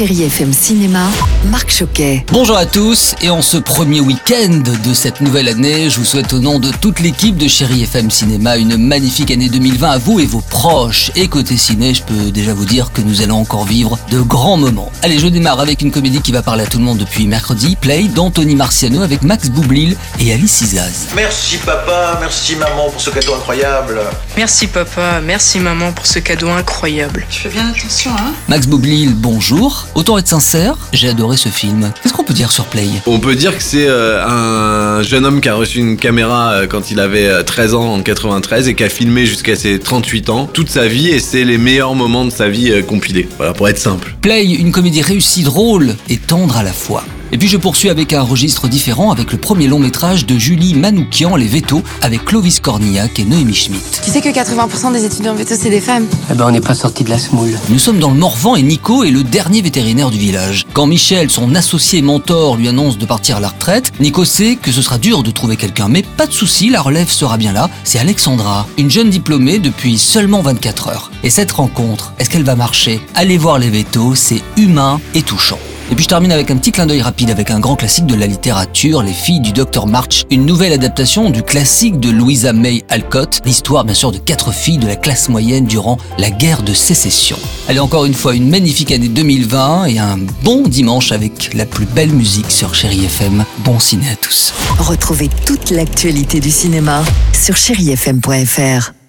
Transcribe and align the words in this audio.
Chéri 0.00 0.22
FM 0.22 0.50
Cinéma, 0.54 1.08
Marc 1.50 1.70
Choquet. 1.70 2.24
Bonjour 2.32 2.56
à 2.56 2.64
tous 2.64 3.14
et 3.20 3.28
en 3.28 3.42
ce 3.42 3.58
premier 3.58 4.00
week-end 4.00 4.62
de 4.82 4.94
cette 4.94 5.20
nouvelle 5.20 5.46
année, 5.46 5.90
je 5.90 5.98
vous 5.98 6.06
souhaite 6.06 6.32
au 6.32 6.38
nom 6.38 6.58
de 6.58 6.70
toute 6.70 7.00
l'équipe 7.00 7.36
de 7.36 7.46
Chéri 7.46 7.82
FM 7.82 8.10
Cinéma 8.10 8.56
une 8.56 8.78
magnifique 8.78 9.30
année 9.30 9.50
2020 9.50 9.90
à 9.90 9.98
vous 9.98 10.18
et 10.18 10.24
vos 10.24 10.40
proches. 10.40 11.10
Et 11.16 11.28
côté 11.28 11.58
ciné, 11.58 11.92
je 11.92 12.02
peux 12.02 12.30
déjà 12.30 12.54
vous 12.54 12.64
dire 12.64 12.92
que 12.92 13.02
nous 13.02 13.20
allons 13.20 13.36
encore 13.36 13.66
vivre 13.66 13.98
de 14.10 14.20
grands 14.22 14.56
moments. 14.56 14.90
Allez, 15.02 15.18
je 15.18 15.26
démarre 15.26 15.60
avec 15.60 15.82
une 15.82 15.90
comédie 15.90 16.22
qui 16.22 16.32
va 16.32 16.40
parler 16.40 16.64
à 16.64 16.66
tout 16.66 16.78
le 16.78 16.84
monde 16.84 16.96
depuis 16.96 17.26
mercredi, 17.26 17.76
Play 17.76 18.04
d'Anthony 18.04 18.54
Marciano 18.54 19.02
avec 19.02 19.20
Max 19.20 19.50
Boublil 19.50 19.98
et 20.18 20.32
Alice 20.32 20.62
Isaz. 20.62 21.08
Merci 21.14 21.58
papa, 21.58 22.16
merci 22.22 22.56
maman 22.56 22.88
pour 22.88 23.02
ce 23.02 23.10
cadeau 23.10 23.34
incroyable. 23.34 24.00
Merci 24.34 24.66
papa, 24.66 25.20
merci 25.22 25.58
maman 25.58 25.92
pour 25.92 26.06
ce 26.06 26.20
cadeau 26.20 26.48
incroyable. 26.48 27.26
Tu 27.28 27.40
fais 27.40 27.50
bien 27.50 27.68
attention, 27.68 28.12
hein 28.12 28.32
Max 28.48 28.66
Boublil, 28.66 29.12
bonjour. 29.14 29.88
Autant 29.94 30.18
être 30.18 30.28
sincère, 30.28 30.76
j'ai 30.92 31.08
adoré 31.08 31.36
ce 31.36 31.48
film. 31.48 31.92
Qu'est-ce 32.02 32.14
qu'on 32.14 32.22
peut 32.24 32.32
dire 32.34 32.52
sur 32.52 32.64
Play? 32.66 32.86
On 33.06 33.18
peut 33.18 33.34
dire 33.34 33.56
que 33.56 33.62
c'est 33.62 33.86
euh, 33.88 34.24
un 34.24 35.02
jeune 35.02 35.26
homme 35.26 35.40
qui 35.40 35.48
a 35.48 35.54
reçu 35.54 35.78
une 35.80 35.96
caméra 35.96 36.52
euh, 36.52 36.66
quand 36.68 36.90
il 36.92 37.00
avait 37.00 37.26
euh, 37.26 37.42
13 37.42 37.74
ans 37.74 37.94
en 37.94 38.00
93 38.02 38.68
et 38.68 38.74
qui 38.74 38.84
a 38.84 38.88
filmé 38.88 39.26
jusqu'à 39.26 39.56
ses 39.56 39.80
38 39.80 40.30
ans 40.30 40.46
toute 40.46 40.70
sa 40.70 40.86
vie 40.86 41.08
et 41.08 41.18
c'est 41.18 41.44
les 41.44 41.58
meilleurs 41.58 41.94
moments 41.94 42.24
de 42.24 42.30
sa 42.30 42.48
vie 42.48 42.70
euh, 42.70 42.82
compilés. 42.82 43.28
Voilà, 43.36 43.52
pour 43.52 43.68
être 43.68 43.78
simple. 43.78 44.14
Play, 44.22 44.44
une 44.44 44.70
comédie 44.70 45.02
réussie, 45.02 45.42
drôle 45.42 45.96
et 46.08 46.18
tendre 46.18 46.56
à 46.56 46.62
la 46.62 46.72
fois. 46.72 47.04
Et 47.32 47.38
puis 47.38 47.48
je 47.48 47.56
poursuis 47.56 47.90
avec 47.90 48.12
un 48.12 48.22
registre 48.22 48.66
différent 48.68 49.12
avec 49.12 49.30
le 49.30 49.38
premier 49.38 49.68
long 49.68 49.78
métrage 49.78 50.26
de 50.26 50.36
Julie 50.38 50.74
Manoukian, 50.74 51.36
Les 51.36 51.46
Vétos, 51.46 51.82
avec 52.02 52.24
Clovis 52.24 52.58
Cornillac 52.60 53.18
et 53.18 53.24
Noémie 53.24 53.54
Schmidt. 53.54 54.00
Tu 54.04 54.10
sais 54.10 54.20
que 54.20 54.28
80% 54.28 54.92
des 54.92 55.04
étudiants 55.04 55.34
veto, 55.34 55.54
c'est 55.58 55.70
des 55.70 55.80
femmes. 55.80 56.06
Eh 56.30 56.34
ben, 56.34 56.46
on 56.48 56.50
n'est 56.50 56.60
pas 56.60 56.74
sorti 56.74 57.04
de 57.04 57.10
la 57.10 57.18
semoule. 57.18 57.56
Nous 57.68 57.78
sommes 57.78 58.00
dans 58.00 58.10
le 58.10 58.18
Morvan 58.18 58.56
et 58.56 58.62
Nico 58.62 59.04
est 59.04 59.10
le 59.10 59.22
dernier 59.22 59.62
vétérinaire 59.62 60.10
du 60.10 60.18
village. 60.18 60.66
Quand 60.72 60.86
Michel, 60.86 61.30
son 61.30 61.54
associé 61.54 62.02
mentor, 62.02 62.56
lui 62.56 62.68
annonce 62.68 62.98
de 62.98 63.06
partir 63.06 63.36
à 63.36 63.40
la 63.40 63.48
retraite, 63.48 63.92
Nico 64.00 64.24
sait 64.24 64.56
que 64.56 64.72
ce 64.72 64.82
sera 64.82 64.98
dur 64.98 65.22
de 65.22 65.30
trouver 65.30 65.56
quelqu'un, 65.56 65.88
mais 65.88 66.02
pas 66.02 66.26
de 66.26 66.32
souci, 66.32 66.68
la 66.68 66.82
relève 66.82 67.10
sera 67.10 67.36
bien 67.36 67.52
là. 67.52 67.70
C'est 67.84 67.98
Alexandra, 67.98 68.66
une 68.76 68.90
jeune 68.90 69.10
diplômée 69.10 69.58
depuis 69.58 69.98
seulement 69.98 70.42
24 70.42 70.88
heures. 70.88 71.10
Et 71.22 71.30
cette 71.30 71.52
rencontre, 71.52 72.12
est-ce 72.18 72.28
qu'elle 72.28 72.44
va 72.44 72.56
marcher? 72.56 73.00
Allez 73.14 73.38
voir 73.38 73.58
les 73.58 73.70
vétos, 73.70 74.14
c'est 74.16 74.42
humain 74.56 75.00
et 75.14 75.22
touchant. 75.22 75.58
Et 75.90 75.96
puis 75.96 76.04
je 76.04 76.08
termine 76.08 76.30
avec 76.30 76.52
un 76.52 76.56
petit 76.56 76.70
clin 76.70 76.86
d'œil 76.86 77.02
rapide 77.02 77.30
avec 77.30 77.50
un 77.50 77.58
grand 77.58 77.74
classique 77.74 78.06
de 78.06 78.14
la 78.14 78.26
littérature, 78.26 79.02
Les 79.02 79.12
filles 79.12 79.40
du 79.40 79.52
docteur 79.52 79.88
March, 79.88 80.24
une 80.30 80.46
nouvelle 80.46 80.72
adaptation 80.72 81.30
du 81.30 81.42
classique 81.42 81.98
de 81.98 82.10
Louisa 82.10 82.52
May 82.52 82.84
Alcott, 82.88 83.40
l'histoire 83.44 83.84
bien 83.84 83.94
sûr 83.94 84.12
de 84.12 84.18
quatre 84.18 84.52
filles 84.52 84.78
de 84.78 84.86
la 84.86 84.94
classe 84.94 85.28
moyenne 85.28 85.66
durant 85.66 85.98
la 86.16 86.30
guerre 86.30 86.62
de 86.62 86.74
sécession. 86.74 87.36
Allez 87.68 87.80
encore 87.80 88.04
une 88.04 88.14
fois 88.14 88.36
une 88.36 88.48
magnifique 88.48 88.92
année 88.92 89.08
2020 89.08 89.86
et 89.86 89.98
un 89.98 90.18
bon 90.44 90.62
dimanche 90.62 91.10
avec 91.10 91.54
la 91.54 91.66
plus 91.66 91.86
belle 91.86 92.10
musique 92.10 92.52
sur 92.52 92.72
Chéri 92.72 93.04
FM. 93.04 93.44
Bon 93.64 93.80
ciné 93.80 94.10
à 94.10 94.16
tous. 94.16 94.54
Retrouvez 94.78 95.28
toute 95.44 95.70
l'actualité 95.70 96.38
du 96.38 96.52
cinéma 96.52 97.02
sur 97.32 97.56
chérifm.fr. 97.56 98.99